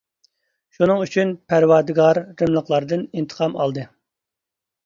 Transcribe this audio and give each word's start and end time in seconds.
شۇنىڭ 0.77 1.03
ئۈچۈن 1.03 1.33
پەرۋەردىگار 1.53 2.21
رىملىقلاردىن 2.41 3.07
ئىنتىقام 3.11 3.55
ئالدى. 3.61 3.85